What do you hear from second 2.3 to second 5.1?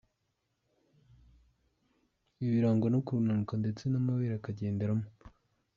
Ibi birangwa no kunanuka ndetse n’amabere akagenderamo.